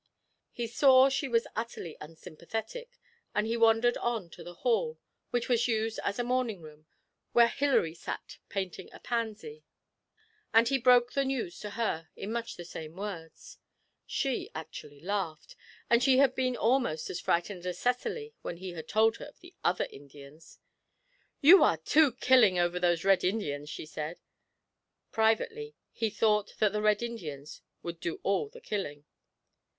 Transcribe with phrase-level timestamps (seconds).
[0.51, 2.97] He saw she was utterly unsympathetic,
[3.35, 4.97] and he wandered on to the hall,
[5.29, 6.87] which was used as a morning room,
[7.33, 9.63] where Hilary sat painting a pansy,
[10.55, 13.59] and he broke the news to her in much the same words.
[14.07, 15.55] She actually laughed,
[15.87, 19.39] and she had been almost as frightened as Cecily when he had told her of
[19.41, 20.57] the other Indians.
[21.41, 24.19] 'You are too killing over those Red Indians!' she said.
[25.11, 29.05] Privately, he thought that the Red Indians would do all the killing.